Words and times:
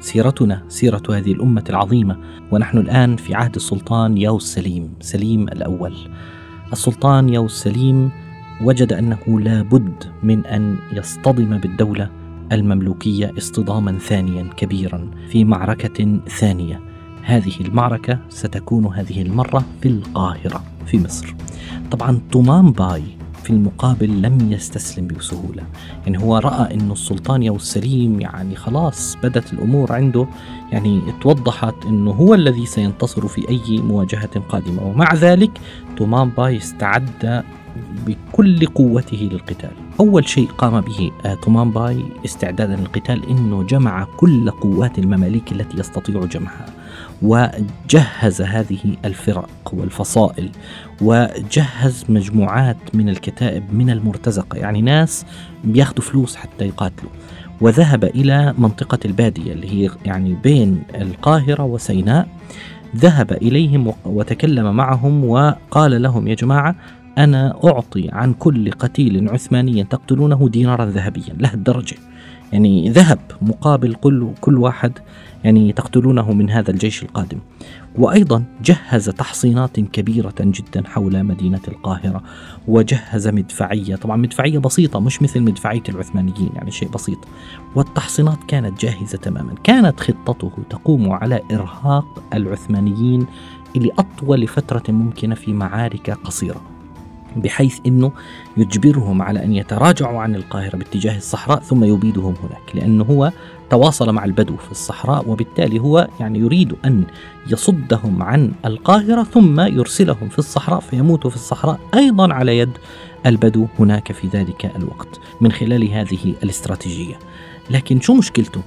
سيرتنا 0.00 0.62
سيرة 0.68 1.02
هذه 1.10 1.32
الأمة 1.32 1.64
العظيمة 1.70 2.16
ونحن 2.50 2.78
الآن 2.78 3.16
في 3.16 3.34
عهد 3.34 3.54
السلطان 3.54 4.18
ياوس 4.18 4.54
سليم، 4.54 4.94
سليم 5.00 5.48
الأول. 5.48 5.94
السلطان 6.72 7.28
ياوس 7.28 7.52
سليم 7.62 8.10
وجد 8.62 8.92
أنه 8.92 9.40
لا 9.40 9.62
بد 9.62 10.04
من 10.22 10.46
أن 10.46 10.76
يصطدم 10.92 11.58
بالدولة 11.58 12.10
المملوكية 12.52 13.32
اصطداما 13.38 13.98
ثانيا 13.98 14.50
كبيرا 14.56 15.10
في 15.28 15.44
معركة 15.44 16.20
ثانية. 16.28 16.80
هذه 17.22 17.60
المعركة 17.60 18.18
ستكون 18.28 18.86
هذه 18.86 19.22
المرة 19.22 19.64
في 19.82 19.88
القاهرة 19.88 20.64
في 20.86 20.98
مصر. 20.98 21.34
طبعا 21.90 22.20
طومان 22.32 22.72
باي 22.72 23.02
في 23.44 23.50
المقابل 23.50 24.22
لم 24.22 24.52
يستسلم 24.52 25.06
بسهولة. 25.06 25.62
يعني 26.06 26.18
هو 26.18 26.38
رأى 26.38 26.74
أن 26.74 26.90
السلطان 26.90 27.42
يو 27.42 27.56
السليم 27.56 28.20
يعني 28.20 28.56
خلاص 28.56 29.16
بدت 29.22 29.52
الأمور 29.52 29.92
عنده 29.92 30.26
يعني 30.72 31.00
توضحت 31.20 31.74
أنه 31.86 32.10
هو 32.10 32.34
الذي 32.34 32.66
سينتصر 32.66 33.28
في 33.28 33.48
أي 33.48 33.78
مواجهة 33.78 34.40
قادمة. 34.48 34.86
ومع 34.86 35.14
ذلك 35.14 35.50
تومان 35.96 36.28
باي 36.28 36.56
استعد 36.56 37.44
بكل 38.06 38.66
قوته 38.66 39.28
للقتال. 39.32 39.70
أول 40.00 40.28
شيء 40.28 40.48
قام 40.58 40.80
به 40.80 41.10
آه، 41.24 41.34
تومان 41.34 41.70
باي 41.70 42.04
استعدادا 42.24 42.76
للقتال 42.76 43.28
أنه 43.28 43.62
جمع 43.62 44.06
كل 44.16 44.50
قوات 44.50 44.98
المماليك 44.98 45.52
التي 45.52 45.78
يستطيع 45.78 46.24
جمعها. 46.24 46.79
وجهز 47.22 48.42
هذه 48.42 48.78
الفرق 49.04 49.50
والفصائل 49.72 50.50
وجهز 51.02 52.04
مجموعات 52.08 52.76
من 52.94 53.08
الكتائب 53.08 53.74
من 53.74 53.90
المرتزقة 53.90 54.58
يعني 54.58 54.82
ناس 54.82 55.26
بياخذوا 55.64 56.04
فلوس 56.04 56.36
حتى 56.36 56.66
يقاتلوا. 56.66 57.10
وذهب 57.60 58.04
إلى 58.04 58.54
منطقة 58.58 58.98
البادية 59.04 59.52
اللي 59.52 59.68
هي 59.72 59.90
يعني 60.04 60.34
بين 60.34 60.82
القاهرة 60.94 61.62
وسيناء. 61.62 62.28
ذهب 62.96 63.32
إليهم 63.32 63.92
وتكلم 64.04 64.76
معهم 64.76 65.24
وقال 65.24 66.02
لهم 66.02 66.28
يا 66.28 66.34
جماعة 66.34 66.76
أنا 67.18 67.58
أعطي 67.64 68.08
عن 68.12 68.32
كل 68.32 68.70
قتيل 68.70 69.28
عثماني 69.28 69.84
تقتلونه 69.84 70.48
دينارا 70.48 70.86
ذهبيا 70.86 71.34
لهالدرجة 71.38 71.96
يعني 72.52 72.90
ذهب 72.90 73.18
مقابل 73.42 73.94
كل 73.94 74.28
كل 74.40 74.58
واحد 74.58 74.92
يعني 75.44 75.72
تقتلونه 75.72 76.32
من 76.32 76.50
هذا 76.50 76.70
الجيش 76.70 77.02
القادم. 77.02 77.38
وأيضا 77.98 78.44
جهز 78.64 79.10
تحصينات 79.10 79.80
كبيرة 79.80 80.34
جدا 80.40 80.88
حول 80.88 81.24
مدينة 81.24 81.60
القاهرة 81.68 82.22
وجهز 82.68 83.28
مدفعية. 83.28 83.96
طبعا 83.96 84.16
مدفعية 84.16 84.58
بسيطة 84.58 85.00
مش 85.00 85.22
مثل 85.22 85.40
مدفعية 85.40 85.82
العثمانيين 85.88 86.50
يعني 86.54 86.70
شيء 86.70 86.88
بسيط. 86.88 87.18
والتحصينات 87.76 88.38
كانت 88.48 88.80
جاهزة 88.80 89.18
تماما. 89.18 89.54
كانت 89.64 90.00
خطته 90.00 90.52
تقوم 90.70 91.12
على 91.12 91.40
إرهاق 91.52 92.22
العثمانيين 92.34 93.26
لأطول 93.76 94.46
فترة 94.46 94.82
ممكنة 94.88 95.34
في 95.34 95.52
معارك 95.52 96.10
قصيرة. 96.10 96.79
بحيث 97.36 97.78
إنه 97.86 98.12
يجبرهم 98.56 99.22
على 99.22 99.44
أن 99.44 99.52
يتراجعوا 99.52 100.20
عن 100.20 100.34
القاهرة 100.34 100.76
باتجاه 100.76 101.16
الصحراء 101.16 101.60
ثم 101.60 101.84
يبيدهم 101.84 102.34
هناك 102.42 102.74
لأنه 102.74 103.04
هو 103.04 103.32
تواصل 103.70 104.12
مع 104.12 104.24
البدو 104.24 104.56
في 104.56 104.70
الصحراء 104.70 105.28
وبالتالي 105.28 105.78
هو 105.78 106.08
يعني 106.20 106.38
يريد 106.38 106.74
أن 106.84 107.04
يصدهم 107.46 108.22
عن 108.22 108.52
القاهرة 108.64 109.22
ثم 109.22 109.60
يرسلهم 109.60 110.28
في 110.28 110.38
الصحراء 110.38 110.80
فيموتوا 110.80 111.30
في 111.30 111.36
الصحراء 111.36 111.80
أيضا 111.94 112.34
على 112.34 112.58
يد 112.58 112.72
البدو 113.26 113.66
هناك 113.78 114.12
في 114.12 114.28
ذلك 114.28 114.72
الوقت 114.76 115.20
من 115.40 115.52
خلال 115.52 115.90
هذه 115.90 116.34
الاستراتيجية. 116.42 117.18
لكن 117.70 118.00
شو 118.00 118.14
مشكلته؟ 118.14 118.62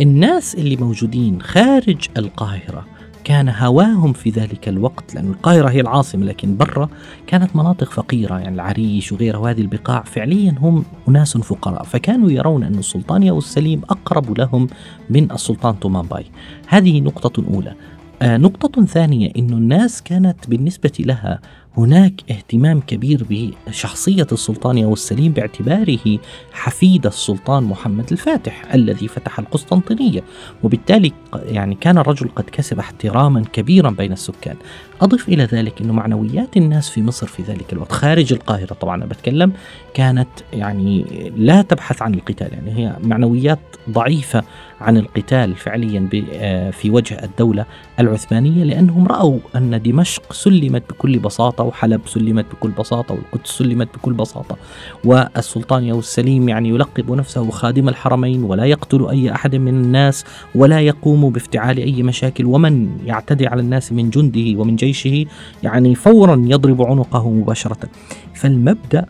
الناس 0.00 0.54
اللي 0.54 0.76
موجودين 0.76 1.42
خارج 1.42 2.08
القاهرة 2.16 2.97
كان 3.28 3.48
هواهم 3.48 4.12
في 4.12 4.30
ذلك 4.30 4.68
الوقت 4.68 5.14
لأن 5.14 5.30
القاهرة 5.30 5.68
هي 5.68 5.80
العاصمة 5.80 6.24
لكن 6.24 6.56
برا 6.56 6.88
كانت 7.26 7.56
مناطق 7.56 7.92
فقيرة 7.92 8.38
يعني 8.38 8.54
العريش 8.54 9.12
وغيرها 9.12 9.38
وهذه 9.38 9.60
البقاع 9.60 10.02
فعليا 10.02 10.54
هم 10.60 10.84
أناس 11.08 11.36
فقراء 11.36 11.82
فكانوا 11.82 12.30
يرون 12.30 12.62
أن 12.62 12.74
السلطان 12.74 13.22
ياو 13.22 13.38
السليم 13.38 13.82
أقرب 13.90 14.38
لهم 14.38 14.66
من 15.10 15.32
السلطان 15.32 15.80
تومان 15.80 16.06
باي 16.06 16.24
هذه 16.66 17.00
نقطة 17.00 17.44
أولى. 17.54 17.74
آه 18.22 18.36
نقطة 18.36 18.84
ثانية 18.84 19.32
أن 19.38 19.50
الناس 19.50 20.02
كانت 20.02 20.48
بالنسبة 20.48 20.92
لها 21.00 21.40
هناك 21.78 22.12
اهتمام 22.30 22.80
كبير 22.80 23.26
بشخصية 23.30 24.26
السلطان 24.32 24.78
ياو 24.78 24.92
السليم 24.92 25.32
باعتباره 25.32 26.18
حفيد 26.52 27.06
السلطان 27.06 27.62
محمد 27.62 28.12
الفاتح 28.12 28.74
الذي 28.74 29.08
فتح 29.08 29.38
القسطنطينية. 29.38 30.22
وبالتالي 30.62 31.12
يعني 31.34 31.74
كان 31.74 31.98
الرجل 31.98 32.28
قد 32.36 32.44
كسب 32.44 32.78
احتراما 32.78 33.44
كبيرا 33.52 33.90
بين 33.90 34.12
السكان. 34.12 34.56
أضف 35.00 35.28
إلى 35.28 35.44
ذلك 35.44 35.80
أن 35.80 35.90
معنويات 35.90 36.56
الناس 36.56 36.90
في 36.90 37.02
مصر 37.02 37.26
في 37.26 37.42
ذلك 37.42 37.72
الوقت 37.72 37.92
خارج 37.92 38.32
القاهرة 38.32 38.74
طبعا 38.74 38.96
أنا 38.96 39.06
بتكلم 39.06 39.52
كانت 39.94 40.28
يعني 40.52 41.04
لا 41.36 41.62
تبحث 41.62 42.02
عن 42.02 42.14
القتال. 42.14 42.52
يعني 42.52 42.76
هي 42.76 42.96
معنويات 43.02 43.58
ضعيفة 43.90 44.44
عن 44.80 44.96
القتال 44.96 45.54
فعليا 45.54 46.08
آه، 46.32 46.70
في 46.70 46.90
وجه 46.90 47.24
الدولة 47.24 47.66
العثمانية 48.00 48.64
لأنهم 48.64 49.06
رأوا 49.06 49.38
أن 49.56 49.82
دمشق 49.82 50.32
سلمت 50.32 50.82
بكل 50.90 51.18
بساطة 51.18 51.64
وحلب 51.64 52.00
سلمت 52.06 52.46
بكل 52.52 52.70
بساطة 52.70 53.14
والقدس 53.14 53.50
سلمت 53.50 53.88
بكل 53.94 54.12
بساطة 54.12 54.56
والسلطان 55.04 55.84
ياو 55.84 55.98
السليم 55.98 56.48
يعني 56.48 56.68
يلقب 56.68 57.12
نفسه 57.12 57.50
خادم 57.50 57.88
الحرمين 57.88 58.42
ولا 58.42 58.64
يقتل 58.64 59.08
أي 59.08 59.32
أحد 59.32 59.56
من 59.56 59.68
الناس 59.68 60.24
ولا 60.54 60.80
يقوم 60.80 61.30
بافتعال 61.30 61.78
أي 61.78 62.02
مشاكل 62.02 62.44
ومن 62.44 62.98
يعتدي 63.06 63.46
على 63.46 63.60
الناس 63.60 63.92
من 63.92 64.10
جنده 64.10 64.60
ومن 64.60 64.76
جيشه 64.76 65.26
يعني 65.62 65.94
فورا 65.94 66.42
يضرب 66.46 66.82
عنقه 66.82 67.30
مباشرة. 67.30 67.88
فالمبدأ 68.34 69.06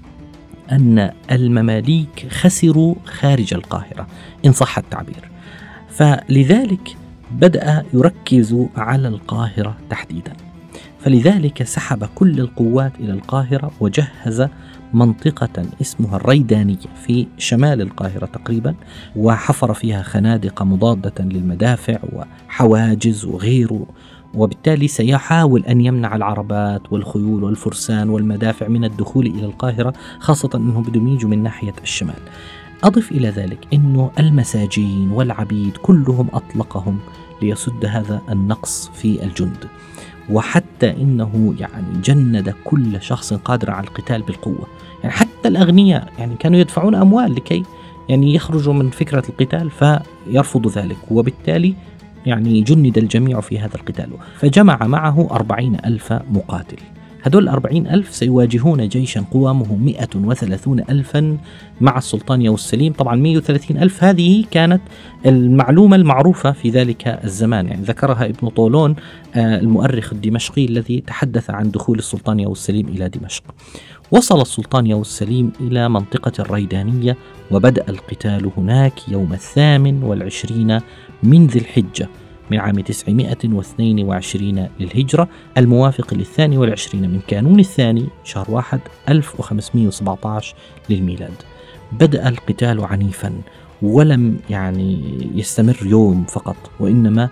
أن 0.72 1.10
المماليك 1.30 2.26
خسروا 2.30 2.94
خارج 3.04 3.54
القاهرة 3.54 4.06
إن 4.46 4.52
صح 4.52 4.78
التعبير. 4.78 5.37
فلذلك 5.98 6.96
بدأ 7.32 7.84
يركز 7.94 8.56
على 8.76 9.08
القاهرة 9.08 9.76
تحديدا. 9.90 10.32
فلذلك 10.98 11.62
سحب 11.62 12.04
كل 12.14 12.40
القوات 12.40 12.92
إلى 13.00 13.12
القاهرة 13.12 13.70
وجهز 13.80 14.46
منطقة 14.94 15.62
اسمها 15.80 16.16
الريدانية 16.16 16.76
في 17.06 17.26
شمال 17.38 17.80
القاهرة 17.80 18.26
تقريبا 18.26 18.74
وحفر 19.16 19.74
فيها 19.74 20.02
خنادق 20.02 20.62
مضادة 20.62 21.24
للمدافع 21.24 21.98
وحواجز 22.12 23.24
وغيره. 23.24 23.86
وبالتالي 24.34 24.88
سيحاول 24.88 25.64
أن 25.64 25.80
يمنع 25.80 26.16
العربات 26.16 26.92
والخيول 26.92 27.44
والفرسان 27.44 28.10
والمدافع 28.10 28.68
من 28.68 28.84
الدخول 28.84 29.26
إلى 29.26 29.44
القاهرة 29.44 29.92
خاصة 30.18 30.50
أنهم 30.54 30.82
بدهم 30.82 31.08
يجوا 31.08 31.30
من 31.30 31.42
ناحية 31.42 31.74
الشمال. 31.82 32.18
أضف 32.84 33.12
إلى 33.12 33.28
ذلك 33.28 33.58
أنه 33.72 34.10
المساجين 34.18 35.10
والعبيد 35.10 35.76
كلهم 35.76 36.28
أطلقهم 36.32 36.98
ليسد 37.42 37.84
هذا 37.84 38.20
النقص 38.30 38.90
في 38.94 39.24
الجند. 39.24 39.64
وحتى 40.30 40.90
إنه 40.90 41.54
يعني 41.58 42.00
جند 42.04 42.54
كل 42.64 43.02
شخص 43.02 43.34
قادر 43.34 43.70
على 43.70 43.86
القتال 43.86 44.22
بالقوة، 44.22 44.66
يعني 45.02 45.14
حتى 45.14 45.48
الأغنياء 45.48 46.12
يعني 46.18 46.34
كانوا 46.36 46.58
يدفعون 46.58 46.94
أموال 46.94 47.34
لكي 47.34 47.62
يعني 48.08 48.34
يخرجوا 48.34 48.74
من 48.74 48.90
فكرة 48.90 49.22
القتال 49.28 49.70
فيرفضوا 49.70 50.70
ذلك. 50.70 50.96
وبالتالي 51.10 51.74
يعني 52.26 52.60
جند 52.60 52.98
الجميع 52.98 53.40
في 53.40 53.58
هذا 53.58 53.74
القتال. 53.74 54.10
فجمع 54.38 54.86
معه 54.86 55.28
أربعين 55.30 55.76
ألف 55.84 56.12
مقاتل. 56.12 56.78
هدول 57.22 57.48
أربعين 57.48 57.86
ألف 57.86 58.14
سيواجهون 58.14 58.88
جيشا 58.88 59.24
قوامه 59.30 59.76
مئة 59.76 60.08
وثلاثون 60.16 60.80
ألفا 60.90 61.38
مع 61.80 61.98
السلطان 61.98 62.42
يوسف 62.42 62.64
السليم 62.64 62.92
طبعا 62.92 63.16
مئة 63.16 63.36
وثلاثين 63.36 63.82
ألف 63.82 64.04
هذه 64.04 64.44
كانت 64.50 64.80
المعلومة 65.26 65.96
المعروفة 65.96 66.52
في 66.52 66.70
ذلك 66.70 67.20
الزمان. 67.24 67.66
يعني 67.66 67.82
ذكرها 67.82 68.24
ابن 68.26 68.48
طولون 68.48 68.96
آه، 69.34 69.60
المؤرخ 69.60 70.12
الدمشقي 70.12 70.64
الذي 70.64 71.00
تحدث 71.00 71.50
عن 71.50 71.70
دخول 71.70 71.98
السلطان 71.98 72.40
يوسف 72.40 72.60
السليم 72.60 72.88
إلى 72.88 73.08
دمشق. 73.08 73.42
وصل 74.10 74.40
السلطان 74.40 74.86
يوسف 74.86 75.10
السليم 75.10 75.52
إلى 75.60 75.88
منطقة 75.88 76.32
الريدانية 76.38 77.16
وبدأ 77.50 77.84
القتال 77.88 78.50
هناك 78.56 79.08
يوم 79.08 79.32
الثامن 79.32 80.02
والعشرين 80.02 80.80
من 81.22 81.46
ذي 81.46 81.58
الحجة. 81.58 82.08
من 82.50 82.58
عام 82.58 82.80
922 82.80 84.68
للهجرة 84.80 85.28
الموافق 85.58 86.14
للثاني 86.14 86.58
والعشرين 86.58 87.10
من 87.10 87.20
كانون 87.26 87.60
الثاني 87.60 88.06
شهر 88.24 88.50
واحد 88.50 88.80
1517 89.08 90.54
للميلاد. 90.90 91.34
بدأ 91.92 92.28
القتال 92.28 92.84
عنيفا 92.84 93.32
ولم 93.82 94.38
يعني 94.50 95.18
يستمر 95.34 95.76
يوم 95.82 96.24
فقط 96.24 96.56
وإنما 96.80 97.28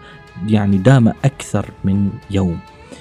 يعني 0.49 0.79
دام 0.79 1.09
أكثر 1.09 1.71
من 1.85 2.11
يوم. 2.31 2.59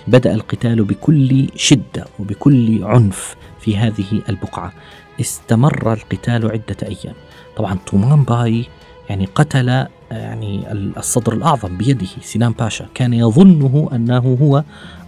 بدأ 0.08 0.34
القتال 0.34 0.84
بكل 0.84 1.48
شدة 1.56 2.06
وبكل 2.20 2.84
عنف 2.84 3.36
في 3.60 3.78
هذه 3.78 4.22
البقعة. 4.30 4.74
استمر 5.22 5.94
القتال 5.94 6.52
عدة 6.52 6.78
أيام. 6.84 7.16
طبعا 7.58 7.78
طومان 7.88 8.24
باي 8.24 8.66
يعني 9.10 9.26
قتل 9.26 9.86
يعني 10.12 10.72
الصدر 10.72 11.34
الأعظم 11.34 11.78
بيده 11.78 12.08
سنان 12.22 12.52
باشا. 12.52 12.86
كان 12.94 13.14
يظنه 13.14 13.90
أنه 13.94 14.38
هو 14.42 14.64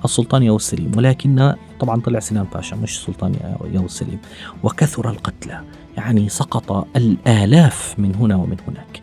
السلطان 0.06 0.44
ياو 0.44 0.56
السليم 0.56 0.92
ولكن 0.98 1.54
طبعا 1.80 2.02
طلع 2.02 2.20
سنان 2.20 2.46
باشا 2.54 2.76
مش 2.76 3.04
سلطان 3.04 3.34
ياو 3.74 3.86
السليم 3.86 4.20
وكثر 4.64 5.10
القتلى 5.10 5.62
يعني 5.98 6.30
سقط 6.30 6.88
الآلاف 6.96 7.96
من 7.98 8.16
هنا 8.16 8.36
ومن 8.36 8.58
هناك. 8.68 9.02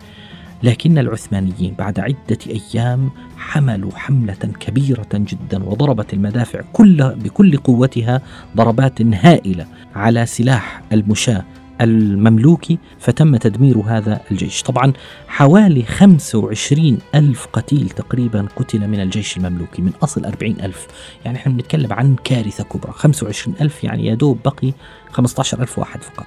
لكن 0.63 0.99
العثمانيين 0.99 1.75
بعد 1.79 2.01
عدة 2.01 2.39
أيام 2.47 3.11
حملوا 3.37 3.91
حملة 3.95 4.35
كبيرة 4.61 5.07
جدا 5.15 5.65
وضربت 5.65 6.15
المدافع 6.15 6.61
كل 6.73 7.15
بكل 7.17 7.57
قوتها 7.57 8.21
ضربات 8.57 9.03
هائلة 9.03 9.67
على 9.97 10.27
سلاح 10.27 10.83
المشاة 10.93 11.45
المملوكي 11.81 12.79
فتم 12.99 13.37
تدمير 13.37 13.79
هذا 13.79 14.21
الجيش. 14.31 14.63
طبعا 14.63 14.93
حوالي 15.29 15.83
25 15.83 16.99
ألف 17.15 17.47
قتيل 17.53 17.89
تقريبا 17.91 18.47
قتل 18.57 18.89
من 18.89 19.01
الجيش 19.01 19.37
المملوكي 19.37 19.83
من 19.83 19.93
أصل 20.03 20.25
40 20.25 20.57
ألف. 20.63 20.87
يعني 21.25 21.39
إحنا 21.39 21.53
بنتكلم 21.53 21.93
عن 21.93 22.17
كارثة 22.25 22.65
كبرى. 22.65 22.93
25 22.93 23.57
ألف 23.61 23.85
يعني 23.85 24.07
يا 24.07 24.15
دوب 24.15 24.39
بقي 24.45 24.73
15 25.11 25.63
ألف 25.63 25.79
واحد 25.79 26.03
فقط. 26.03 26.27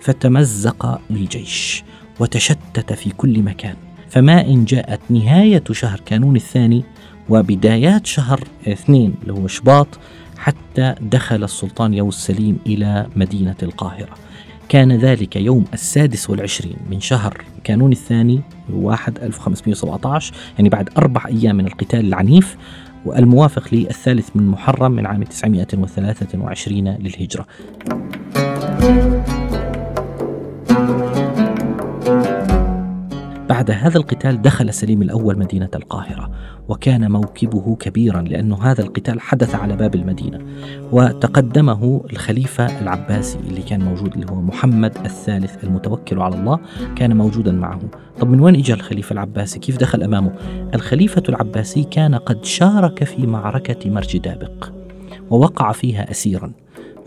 فتمزق 0.00 1.00
الجيش 1.10 1.84
وتشتت 2.20 2.92
في 2.92 3.10
كل 3.10 3.42
مكان. 3.42 3.74
فما 4.08 4.40
إن 4.40 4.64
جاءت 4.64 5.00
نهاية 5.10 5.64
شهر 5.72 6.00
كانون 6.06 6.36
الثاني 6.36 6.84
وبدايات 7.28 8.06
شهر 8.06 8.40
اثنين 8.68 9.14
اللي 9.22 9.32
هو 9.32 9.46
شباط 9.46 9.88
حتى 10.38 10.94
دخل 11.00 11.44
السلطان 11.44 11.94
يوم 11.94 12.08
السليم 12.08 12.58
إلى 12.66 13.06
مدينة 13.16 13.56
القاهرة. 13.62 14.14
كان 14.70 14.92
ذلك 14.92 15.36
يوم 15.36 15.64
السادس 15.74 16.30
والعشرين 16.30 16.76
من 16.90 17.00
شهر 17.00 17.44
كانون 17.64 17.92
الثاني 17.92 18.40
واحد 18.72 19.18
1517 19.18 20.34
يعني 20.56 20.68
بعد 20.68 20.90
أربع 20.98 21.26
أيام 21.26 21.56
من 21.56 21.66
القتال 21.66 22.00
العنيف 22.00 22.56
والموافق 23.04 23.74
للثالث 23.74 24.28
من 24.34 24.46
محرم 24.46 24.92
من 24.92 25.06
عام 25.06 25.22
923 25.22 26.88
للهجرة. 26.88 27.46
بعد 33.50 33.70
هذا 33.70 33.98
القتال 33.98 34.42
دخل 34.42 34.74
سليم 34.74 35.02
الأول 35.02 35.38
مدينة 35.38 35.68
القاهرة 35.74 36.30
وكان 36.68 37.10
موكبه 37.10 37.76
كبيرا 37.76 38.22
لأن 38.22 38.52
هذا 38.52 38.82
القتال 38.82 39.20
حدث 39.20 39.54
على 39.54 39.76
باب 39.76 39.94
المدينة 39.94 40.40
وتقدمه 40.92 42.04
الخليفة 42.12 42.80
العباسي 42.80 43.38
اللي 43.38 43.62
كان 43.62 43.84
موجود 43.84 44.14
اللي 44.14 44.26
هو 44.30 44.40
محمد 44.40 44.96
الثالث 45.04 45.64
المتوكل 45.64 46.20
على 46.20 46.36
الله 46.36 46.58
كان 46.96 47.16
موجودا 47.16 47.52
معه. 47.52 47.80
طب 48.20 48.30
من 48.30 48.40
وين 48.40 48.54
اجى 48.54 48.74
الخليفة 48.74 49.12
العباسي؟ 49.12 49.58
كيف 49.58 49.78
دخل 49.78 50.02
أمامه؟ 50.02 50.32
الخليفة 50.74 51.22
العباسي 51.28 51.84
كان 51.84 52.14
قد 52.14 52.44
شارك 52.44 53.04
في 53.04 53.26
معركة 53.26 53.90
مرج 53.90 54.16
دابق 54.16 54.70
ووقع 55.30 55.72
فيها 55.72 56.10
أسيرا. 56.10 56.52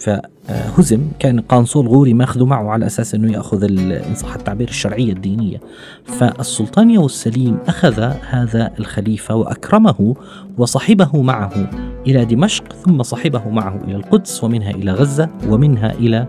فهزم 0.04 1.02
كان 1.20 1.40
قانصول 1.40 1.88
غوري 1.88 2.14
ماخذه 2.14 2.46
معه 2.46 2.70
على 2.70 2.86
أساس 2.86 3.16
أنه 3.16 3.32
يأخذ 3.32 3.64
ان 3.64 4.16
صح 4.16 4.36
التعبير 4.36 4.68
الشرعية 4.68 5.14
الدينية. 5.14 5.62
فالسلطان 6.06 6.90
يو 6.90 7.06
السليم 7.06 7.58
أخذ 7.68 8.00
هذا 8.30 8.72
الخليفة 8.80 9.36
وأكرمه 9.36 10.16
وصحبه 10.58 11.22
معه 11.22 11.70
إلى 12.08 12.26
دمشق 12.26 12.74
ثم 12.74 13.04
صحبه 13.04 13.50
معه 13.50 13.80
إلى 13.88 13.96
القدس 13.96 14.44
ومنها 14.44 14.72
إلى 14.72 14.92
غزة 14.92 15.30
ومنها 15.50 15.92
إلى 15.92 16.28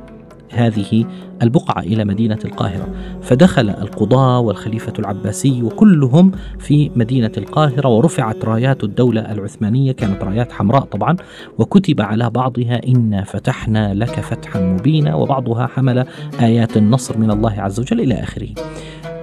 هذه 0.55 1.05
البقعة 1.43 1.83
إلى 1.83 2.05
مدينة 2.05 2.39
القاهرة. 2.45 2.89
فدخل 3.23 3.71
القضاة 3.71 4.41
والخليفة 4.41 4.93
العباسي 4.99 5.63
وكلهم 5.63 6.33
في 6.59 6.91
مدينة 6.97 7.33
القاهرة 7.37 7.89
ورفعت 7.89 8.45
رايات 8.45 8.85
الدولة 8.85 9.33
العثمانية 9.33 9.93
كانت 9.93 10.25
رايات 10.25 10.53
حمراء 10.53 10.83
طبعا 10.83 11.17
وكتب 11.59 12.01
على 12.01 12.31
بعضها 12.31 12.81
إنا 12.89 13.25
فتحنا 13.25 13.95
لك 13.95 14.21
فتحا 14.21 14.61
مبينا 14.61 15.15
وبعضها 15.15 15.67
حمل 15.67 16.07
آيات 16.41 16.77
النصر 16.77 17.19
من 17.19 17.31
الله 17.31 17.61
عز 17.61 17.81
وجل 17.81 18.01
إلى 18.01 18.15
آخره. 18.15 18.49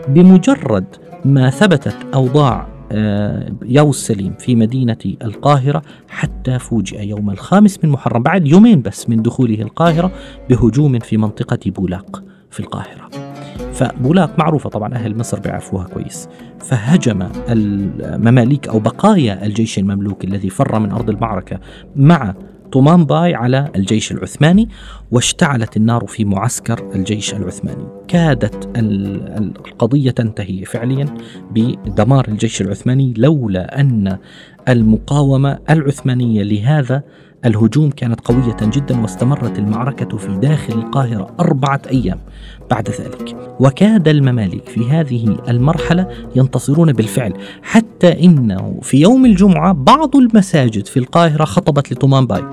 بمجرد 0.07 0.86
ما 1.25 1.50
ثبتت 1.50 1.95
أوضاع 2.13 2.68
آه، 2.91 3.51
يو 3.65 3.89
السليم 3.89 4.33
في 4.39 4.55
مدينة 4.55 4.97
القاهرة 5.21 5.81
حتى 6.09 6.59
فوجئ 6.59 7.07
يوم 7.07 7.29
الخامس 7.29 7.79
من 7.83 7.89
محرم 7.89 8.23
بعد 8.23 8.47
يومين 8.47 8.81
بس 8.81 9.09
من 9.09 9.21
دخوله 9.21 9.61
القاهرة 9.61 10.11
بهجوم 10.49 10.99
في 10.99 11.17
منطقة 11.17 11.71
بولاق 11.71 12.23
في 12.49 12.59
القاهرة. 12.59 13.09
فبولاق 13.73 14.39
معروفة 14.39 14.69
طبعا 14.69 14.93
أهل 14.93 15.17
مصر 15.17 15.39
بيعرفوها 15.39 15.83
كويس. 15.83 16.29
فهجم 16.59 17.29
المماليك 17.49 18.67
أو 18.67 18.79
بقايا 18.79 19.45
الجيش 19.45 19.79
المملوكي 19.79 20.27
الذي 20.27 20.49
فر 20.49 20.79
من 20.79 20.91
أرض 20.91 21.09
المعركة 21.09 21.59
مع 21.95 22.33
طومان 22.71 23.06
باي 23.06 23.35
على 23.35 23.71
الجيش 23.75 24.12
العثماني 24.12 24.69
واشتعلت 25.12 25.77
النار 25.77 26.06
في 26.07 26.25
معسكر 26.25 26.91
الجيش 26.95 27.33
العثماني. 27.33 27.88
كادت 28.07 28.69
القضية 28.77 30.12
تنتهي 30.12 30.65
فعليا 30.65 31.06
بدمار 31.51 32.27
الجيش 32.27 32.62
العثماني 32.62 33.13
لولا 33.18 33.79
أن 33.79 34.18
المقاومة 34.69 35.59
العثمانية 35.69 36.44
لهذا 36.44 37.03
الهجوم 37.45 37.89
كانت 37.89 38.21
قوية 38.21 38.57
جدا 38.61 39.01
واستمرت 39.01 39.59
المعركة 39.59 40.17
في 40.17 40.38
داخل 40.38 40.73
القاهرة 40.73 41.35
أربعة 41.39 41.81
أيام 41.91 42.19
بعد 42.71 42.89
ذلك. 42.89 43.35
وكاد 43.59 44.07
المماليك 44.07 44.69
في 44.69 44.89
هذه 44.89 45.37
المرحلة 45.47 46.07
ينتصرون 46.35 46.94
بالفعل 46.94 47.33
حتى 47.63 48.25
إنه 48.25 48.80
في 48.81 49.01
يوم 49.01 49.25
الجمعة 49.25 49.73
بعض 49.73 50.16
المساجد 50.16 50.85
في 50.85 50.97
القاهرة 50.97 51.45
خطبت 51.45 51.92
لطومان 51.92 52.25
باي. 52.25 52.44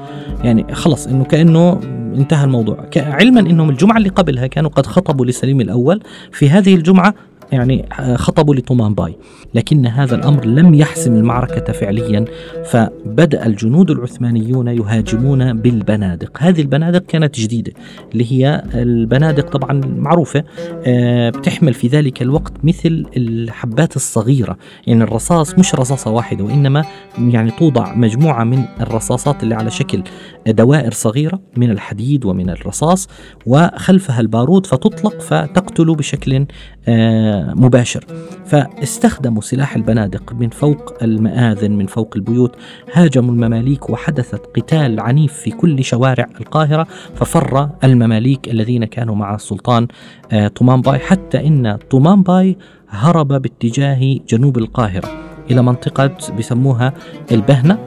يعني 0.44 0.74
خلص 0.74 1.06
إنه 1.06 1.24
كأنه 1.24 1.80
انتهى 2.14 2.44
الموضوع. 2.44 2.88
علما 2.96 3.40
إنهم 3.40 3.70
الجمعة 3.70 3.96
اللي 3.96 4.08
قبلها 4.08 4.46
كانوا 4.46 4.70
قد 4.70 4.86
خطبوا 4.86 5.26
لسليم 5.26 5.60
الأول. 5.60 6.02
في 6.32 6.50
هذه 6.50 6.74
الجمعة 6.74 7.14
يعني 7.52 7.88
آه، 8.00 8.16
خطبوا 8.16 8.54
لطومان 8.54 8.94
باي. 8.94 9.16
لكن 9.54 9.86
هذا 9.86 10.14
الأمر 10.14 10.44
لم 10.44 10.74
يحسم 10.74 11.16
المعركة 11.16 11.72
فعليا 11.72 12.24
فبدأ 12.64 13.46
الجنود 13.46 13.90
العثمانيون 13.90 14.68
يهاجمون 14.68 15.60
بالبنادق. 15.60 16.38
هذه 16.40 16.60
البنادق 16.60 17.06
كانت 17.06 17.40
جديدة 17.40 17.72
اللي 18.12 18.32
هي 18.32 18.62
البنادق 18.74 19.50
طبعا 19.50 19.80
معروفة 19.86 20.44
آه، 20.86 21.30
بتحمل 21.30 21.74
في 21.74 21.88
ذلك 21.88 22.22
الوقت 22.22 22.52
مثل 22.62 23.06
الحبات 23.16 23.96
الصغيرة. 23.96 24.56
يعني 24.86 25.04
الرصاص 25.04 25.58
مش 25.58 25.74
رصاصة 25.74 26.10
واحدة 26.10 26.44
وإنما 26.44 26.84
يعني 27.18 27.50
توضع 27.50 27.94
مجموعة 27.94 28.44
من 28.44 28.64
الرصاصات 28.80 29.42
اللي 29.42 29.54
على 29.54 29.70
شكل 29.70 30.02
دوائر 30.46 30.92
صغيرة 30.92 31.40
من 31.56 31.70
الحديد 31.70 32.24
ومن 32.24 32.50
الرصاص 32.50 33.08
وخلفها 33.46 34.20
البارود 34.20 34.66
فتطلق 34.66 35.20
فتقتل 35.20 35.94
بشكل 35.94 36.46
آه، 36.88 37.38
مباشر. 37.57 38.04
فاستخدموا 38.47 39.42
سلاح 39.42 39.76
البنادق 39.76 40.33
من 40.33 40.49
فوق 40.49 41.02
المآذن 41.02 41.71
من 41.71 41.87
فوق 41.87 42.12
البيوت 42.16 42.57
هاجموا 42.92 43.33
المماليك 43.33 43.90
وحدثت 43.90 44.40
قتال 44.57 45.00
عنيف 45.00 45.33
في 45.33 45.50
كل 45.50 45.85
شوارع 45.85 46.26
القاهرة 46.40 46.87
ففر 47.14 47.68
المماليك 47.85 48.49
الذين 48.49 48.85
كانوا 48.85 49.14
مع 49.14 49.35
السلطان 49.35 49.87
آه، 50.33 50.49
طومان 50.49 50.80
باي 50.80 50.99
حتى 50.99 51.47
إن 51.47 51.78
طومان 51.90 52.23
باي 52.23 52.57
هرب 52.88 53.28
باتجاه 53.28 54.18
جنوب 54.28 54.59
القاهرة 54.59 55.09
إلى 55.50 55.62
منطقة 55.62 56.11
بسموها 56.38 56.92
البهنة. 57.33 57.78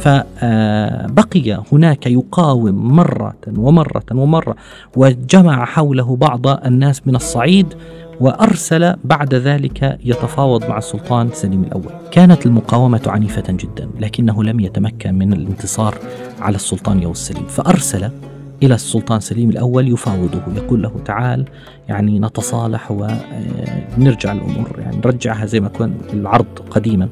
فبقي 0.00 1.62
هناك 1.72 2.06
يقاوم 2.06 2.94
مرة 2.96 3.36
ومرة 3.56 4.04
ومرة 4.12 4.56
وجمع 4.96 5.64
حوله 5.64 6.16
بعض 6.16 6.46
الناس 6.46 7.06
من 7.06 7.16
الصعيد 7.16 7.74
وأرسل 8.20 8.96
بعد 9.04 9.34
ذلك 9.34 9.98
يتفاوض 10.04 10.68
مع 10.68 10.78
السلطان 10.78 11.28
سليم 11.32 11.62
الأول. 11.62 11.92
كانت 12.10 12.46
المقاومة 12.46 13.02
عنيفة 13.06 13.44
جدا 13.48 13.90
لكنه 14.00 14.44
لم 14.44 14.60
يتمكن 14.60 15.14
من 15.14 15.32
الانتصار 15.32 15.94
على 16.40 16.56
السلطان 16.56 17.02
يوم 17.02 17.12
السليم. 17.12 17.46
فأرسل 17.46 18.10
إلى 18.62 18.74
السلطان 18.74 19.20
سليم 19.20 19.50
الأول 19.50 19.88
يفاوضه 19.92 20.42
يقول 20.56 20.82
له 20.82 20.92
تعال 21.04 21.44
يعني 21.88 22.18
نتصالح 22.18 22.90
ونرجع 22.90 24.32
الأمور 24.32 24.76
يعني 24.78 24.96
نرجعها 25.04 25.46
زي 25.46 25.60
ما 25.60 25.68
كان 25.68 25.94
العرض 26.12 26.46
قديما. 26.70 27.08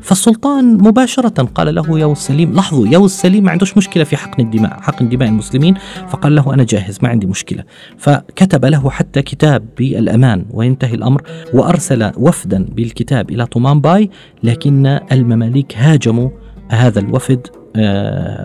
فالسلطان 0.00 0.74
مباشرة 0.74 1.42
قال 1.42 1.74
له 1.74 1.98
يا 1.98 2.12
السليم 2.12 2.52
لاحظوا 2.52 2.86
يا 2.86 2.98
السليم 2.98 3.44
ما 3.44 3.50
عندوش 3.50 3.76
مشكلة 3.76 4.04
في 4.04 4.16
حقن 4.16 4.42
الدماء 4.42 4.80
حقن 4.80 5.08
دماء 5.08 5.28
المسلمين. 5.28 5.74
فقال 6.08 6.34
له 6.34 6.54
أنا 6.54 6.64
جاهز 6.64 6.98
ما 7.02 7.08
عندي 7.08 7.26
مشكلة. 7.26 7.64
فكتب 7.98 8.64
له 8.64 8.90
حتى 8.90 9.22
كتاب 9.22 9.64
بالأمان 9.78 10.44
وينتهي 10.50 10.94
الأمر 10.94 11.22
وأرسل 11.54 12.12
وفدا 12.16 12.64
بالكتاب 12.64 13.30
إلى 13.30 13.46
طومان 13.46 13.80
باي 13.80 14.10
لكن 14.42 14.86
المماليك 15.12 15.76
هاجموا 15.76 16.30
هذا 16.68 17.00
الوفد 17.00 17.46
آه، 17.46 17.55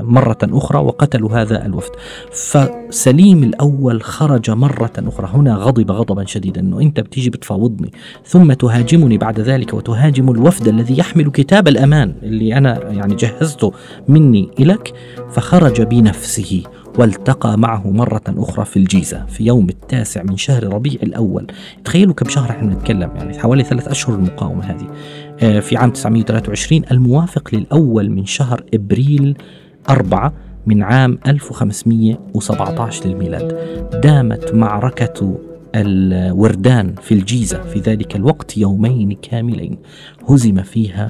مرة 0.02 0.38
أخرى 0.44 0.80
وقتلوا 0.80 1.42
هذا 1.42 1.66
الوفد. 1.66 1.92
فسليم 2.32 3.44
الأول 3.44 4.04
خرج 4.04 4.52
مرة 4.52 4.92
أخرى. 4.98 5.30
هنا 5.34 5.56
غضب 5.56 5.92
غضبا 5.92 6.26
شديدا. 6.26 6.62
أنه 6.62 6.82
أنت 6.82 7.00
بتيجي 7.00 7.30
بتفاوضني. 7.30 7.92
ثم 8.26 8.54
تهاجمني 8.54 9.18
بعد 9.18 9.40
ذلك 9.40 9.74
وتهاجم 9.74 10.32
الوفد 10.32 10.68
الذي 10.68 10.98
يحمل 10.98 11.32
كتاب 11.32 11.68
الأمان 11.68 12.14
اللي 12.24 12.58
أنا 12.58 12.90
يعني 12.90 13.16
جهزته 13.16 13.74
مني 14.08 14.50
إليك. 14.60 14.94
فخرج 15.32 15.82
بنفسه 15.82 16.64
والتقى 17.00 17.58
معه 17.58 17.92
مرة 17.92 18.22
أخرى 18.28 18.66
في 18.66 18.78
الجيزة 18.78 19.26
في 19.26 19.46
يوم 19.46 19.70
التاسع 19.70 20.24
من 20.24 20.38
شهر 20.38 20.74
ربيع 20.74 21.00
الأول. 21.04 21.48
تخيلوا 21.86 22.14
كم 22.14 22.30
شهر 22.30 22.50
إحنا 22.50 22.74
نتكلم 22.74 23.12
يعني 23.16 23.40
حوالي 23.40 23.64
ثلاث 23.64 23.88
أشهر 23.88 24.16
المقاومة 24.16 24.64
هذه. 24.64 24.88
آه، 24.88 25.31
في 25.42 25.78
عام 25.78 25.92
923 25.92 26.82
الموافق 26.92 27.50
للأول 27.54 28.10
من 28.10 28.26
شهر 28.26 28.64
إبريل 28.74 29.38
أربعة 29.90 30.34
من 30.66 30.84
عام 30.84 31.20
1517 31.28 33.08
للميلاد. 33.08 33.58
دامت 34.04 34.54
معركة 34.54 35.38
الوردان 35.76 36.96
في 37.02 37.14
الجيزة 37.14 37.62
في 37.62 37.80
ذلك 37.80 38.16
الوقت 38.16 38.58
يومين 38.58 39.12
كاملين. 39.12 39.78
هزم 40.30 40.62
فيها 40.62 41.10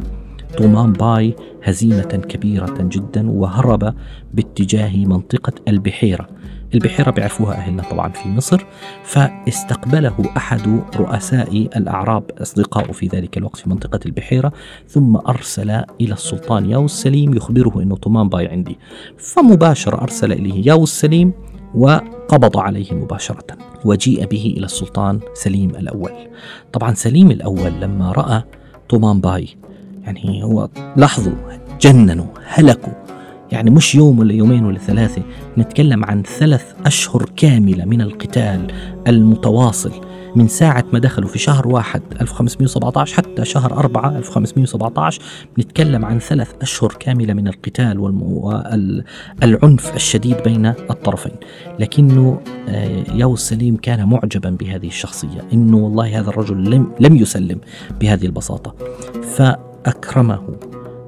طومان 0.57 0.93
باي 0.93 1.35
هزيمة 1.63 2.21
كبيرة 2.29 2.75
جدا 2.81 3.29
وهرب 3.29 3.93
باتجاه 4.33 5.05
منطقة 5.05 5.53
البحيرة. 5.67 6.27
البحيرة 6.73 7.11
بيعرفوها 7.11 7.53
أهلنا 7.55 7.83
طبعا 7.83 8.09
في 8.09 8.29
مصر 8.29 8.65
فاستقبله 9.03 10.15
أحد 10.37 10.81
رؤساء 10.95 11.69
الأعراب 11.75 12.23
أصدقائه 12.41 12.91
في 12.91 13.07
ذلك 13.07 13.37
الوقت 13.37 13.57
في 13.57 13.69
منطقة 13.69 13.99
البحيرة 14.05 14.53
ثم 14.87 15.15
أرسل 15.15 15.69
إلى 15.69 16.13
السلطان 16.13 16.69
ياو 16.69 16.85
السليم 16.85 17.33
يخبره 17.33 17.81
أنه 17.81 17.95
طومان 17.95 18.29
باي 18.29 18.47
عندي. 18.47 18.77
فمباشرة 19.17 20.01
أرسل 20.01 20.31
إليه 20.31 20.67
ياو 20.67 20.83
السليم 20.83 21.33
وقبض 21.75 22.57
عليه 22.57 22.93
مباشرة 22.93 23.45
وجيء 23.85 24.25
به 24.25 24.53
إلى 24.57 24.65
السلطان 24.65 25.19
سليم 25.33 25.69
الأول. 25.69 26.11
طبعا 26.73 26.93
سليم 26.93 27.31
الأول 27.31 27.71
لما 27.81 28.11
رأى 28.11 28.43
طومان 28.89 29.21
باي 29.21 29.49
يعني 30.03 30.43
هو 30.43 30.69
لاحظوا 30.95 31.33
جننوا 31.81 32.25
هلكوا. 32.45 33.10
يعني 33.51 33.69
مش 33.69 33.95
يوم 33.95 34.19
ولا 34.19 34.33
يومين 34.33 34.65
ولا 34.65 34.77
ثلاثة 34.77 35.21
نتكلم 35.57 36.05
عن 36.05 36.23
ثلاث 36.23 36.73
أشهر 36.85 37.29
كاملة 37.35 37.85
من 37.85 38.01
القتال 38.01 38.67
المتواصل. 39.07 39.91
من 40.35 40.47
ساعة 40.47 40.85
ما 40.93 40.99
دخلوا 40.99 41.29
في 41.29 41.39
شهر 41.39 41.67
واحد 41.67 42.01
1517 42.21 43.15
حتى 43.15 43.45
شهر 43.45 43.73
أربعة 43.73 44.17
1517 44.17 45.21
نتكلم 45.59 46.05
عن 46.05 46.19
ثلاث 46.19 46.51
أشهر 46.61 46.93
كاملة 46.99 47.33
من 47.33 47.47
القتال 47.47 47.99
والعنف 47.99 49.95
الشديد 49.95 50.37
بين 50.45 50.65
الطرفين. 50.65 51.35
لكنه 51.79 52.41
آه، 52.69 53.03
ياو 53.13 53.33
السليم 53.33 53.77
كان 53.77 54.09
معجبا 54.09 54.49
بهذه 54.49 54.87
الشخصية 54.87 55.47
إنه 55.53 55.77
والله 55.77 56.19
هذا 56.19 56.29
الرجل 56.29 56.71
لم, 56.71 56.91
لم 56.99 57.15
يسلم 57.15 57.59
بهذه 58.01 58.25
البساطة. 58.25 58.75
فأكرمه 59.35 60.41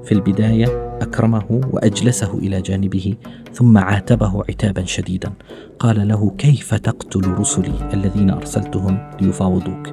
في 0.04 0.12
البداية 0.12 0.98
أكرمه 1.02 1.60
وأجلسه 1.72 2.38
إلى 2.38 2.60
جانبه 2.60 3.14
ثم 3.52 3.78
عاتبه 3.78 4.44
عتابا 4.48 4.84
شديدا. 4.84 5.32
قال 5.78 6.08
له 6.08 6.32
كيف 6.38 6.74
تقتل 6.74 7.28
رسلي 7.28 7.72
الذين 7.94 8.30
أرسلتهم 8.30 8.98
ليفاوضوك؟ 9.20 9.88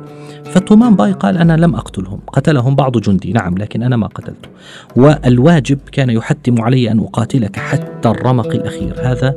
فتومان 0.46 0.96
باي 0.96 1.12
قال 1.12 1.38
أنا 1.38 1.58
لم 1.58 1.76
أقتلهم 1.76 2.20
قتلهم 2.28 2.76
بعض 2.76 2.98
جندي. 2.98 3.34
نعم 3.34 3.58
لكن 3.58 3.84
أنا 3.84 3.98
ما 3.98 4.08
قتلته 4.08 4.50
والواجب 4.96 5.80
كان 5.92 6.10
يحتم 6.10 6.62
علي 6.62 6.92
أن 6.92 7.00
أقاتلك 7.00 7.56
حتى 7.56 8.10
الرمق 8.10 8.48
الأخير. 8.48 8.96
هذا 9.00 9.36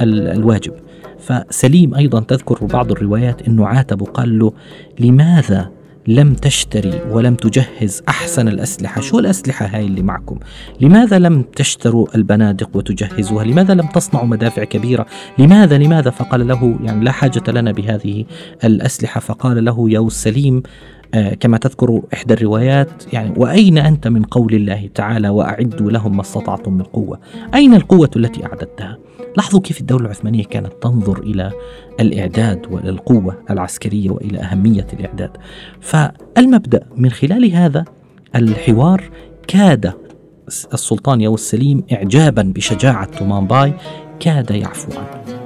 الواجب. 0.00 0.72
فسليم 1.18 1.94
أيضا 1.94 2.20
تذكر 2.20 2.66
بعض 2.66 2.90
الروايات 2.90 3.48
أنه 3.48 3.66
عاتب 3.66 4.02
قال 4.02 4.38
له 4.38 4.52
لماذا 5.00 5.70
لم 6.08 6.34
تشتري 6.34 7.00
ولم 7.10 7.34
تجهز 7.34 8.02
أحسن 8.08 8.48
الأسلحة. 8.48 9.00
شو 9.00 9.18
الأسلحة 9.18 9.66
هاي 9.66 9.86
اللي 9.86 10.02
معكم؟ 10.02 10.38
لماذا 10.80 11.18
لم 11.18 11.42
تشتروا 11.42 12.06
البنادق 12.14 12.76
وتجهزوها؟ 12.76 13.44
لماذا 13.44 13.74
لم 13.74 13.86
تصنعوا 13.86 14.26
مدافع 14.26 14.64
كبيرة؟ 14.64 15.06
لماذا 15.38 15.78
لماذا؟ 15.78 16.10
فقال 16.10 16.48
له 16.48 16.78
يعني 16.82 17.04
لا 17.04 17.12
حاجة 17.12 17.42
لنا 17.48 17.72
بهذه 17.72 18.24
الأسلحة. 18.64 19.20
فقال 19.20 19.64
له 19.64 19.90
يا 19.90 20.00
السليم 20.00 20.56
آه، 20.56 21.05
كما 21.40 21.58
تذكر 21.58 22.02
إحدى 22.14 22.34
الروايات 22.34 23.12
يعني 23.12 23.32
وأين 23.36 23.78
أنت 23.78 24.08
من 24.08 24.22
قول 24.22 24.54
الله 24.54 24.88
تعالى 24.94 25.28
وأعدوا 25.28 25.90
لهم 25.90 26.16
ما 26.16 26.20
استطعتم 26.20 26.72
من 26.72 26.82
قوة؟ 26.82 27.18
أين 27.54 27.74
القوة 27.74 28.10
التي 28.16 28.46
أعددتها؟ 28.46 28.98
لاحظوا 29.36 29.60
كيف 29.60 29.80
الدولة 29.80 30.04
العثمانية 30.04 30.44
كانت 30.44 30.72
تنظر 30.82 31.18
إلى 31.18 31.52
الإعداد 32.00 32.66
وإلى 32.70 32.90
القوة 32.90 33.38
العسكرية 33.50 34.10
وإلى 34.10 34.38
أهمية 34.38 34.86
الإعداد. 34.92 35.30
فالمبدأ 35.80 36.86
من 36.96 37.10
خلال 37.10 37.52
هذا 37.52 37.84
الحوار 38.36 39.10
كاد 39.48 39.92
السلطان 40.48 41.20
ياووز 41.20 41.34
سليم 41.34 41.82
إعجابا 41.92 42.42
بشجاعة 42.42 43.04
طومان 43.04 43.46
باي 43.46 43.72
كاد 44.20 44.50
يعفو 44.50 44.92
عنه. 44.98 45.36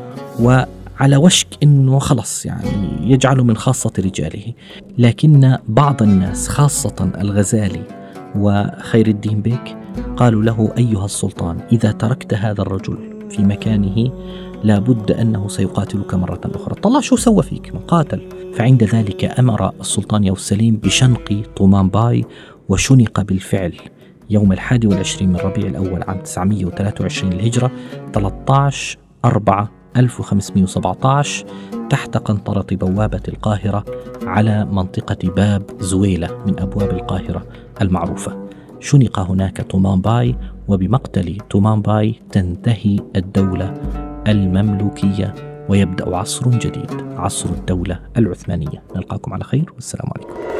وعلى 1.00 1.16
وشك 1.16 1.46
أنه 1.62 1.98
خلص 1.98 2.46
يعني 2.46 3.12
يجعله 3.12 3.44
من 3.44 3.56
خاصة 3.56 3.92
رجاله. 3.98 4.52
لكن 4.98 5.56
بعض 5.68 6.02
الناس 6.02 6.48
خاصة 6.48 7.12
الغزالي 7.20 7.82
وخير 8.36 9.06
الدين 9.06 9.42
بيك 9.42 9.76
قالوا 10.16 10.42
له 10.42 10.72
أيها 10.78 11.04
السلطان 11.04 11.58
إذا 11.72 11.92
تركت 11.92 12.34
هذا 12.34 12.62
الرجل 12.62 12.98
في 13.30 13.42
مكانه 13.42 14.12
لابد 14.64 15.10
أنه 15.12 15.48
سيقاتلك 15.48 16.14
مرة 16.14 16.40
أخرى. 16.44 16.74
طلع 16.74 17.00
شو 17.00 17.16
سوى 17.16 17.42
فيك؟ 17.42 17.74
من 17.74 17.80
قاتل. 17.80 18.28
فعند 18.54 18.84
ذلك 18.84 19.38
أمر 19.38 19.72
السلطان 19.80 20.24
ياووز 20.24 20.46
سليم 20.46 20.76
بشنق 20.76 21.42
طومان 21.56 21.88
باي 21.88 22.24
وشنق 22.68 23.20
بالفعل 23.20 23.72
يوم 24.30 24.52
الحادي 24.52 24.86
والعشرين 24.86 25.28
من 25.28 25.36
ربيع 25.36 25.66
الأول 25.66 26.02
عام 26.02 26.20
923 26.20 27.32
الهجرة 27.32 27.70
13 28.12 28.98
4 29.24 29.79
1517 29.96 31.46
تحت 31.90 32.16
قنطرة 32.16 32.66
بوابة 32.76 33.20
القاهرة 33.28 33.84
على 34.22 34.64
منطقة 34.64 35.28
باب 35.28 35.62
زويلة 35.80 36.44
من 36.46 36.60
أبواب 36.60 36.90
القاهرة 36.90 37.46
المعروفة. 37.80 38.48
شنق 38.80 39.18
هناك 39.18 39.66
تومان 39.70 40.00
باي 40.00 40.36
وبمقتل 40.68 41.36
تومان 41.50 41.82
باي 41.82 42.14
تنتهي 42.32 42.98
الدولة 43.16 43.74
المملوكية 44.28 45.34
ويبدأ 45.68 46.16
عصر 46.16 46.50
جديد 46.50 46.90
عصر 47.16 47.50
الدولة 47.50 48.00
العثمانية. 48.16 48.82
نلقاكم 48.96 49.32
على 49.32 49.44
خير 49.44 49.72
والسلام 49.74 50.08
عليكم. 50.16 50.59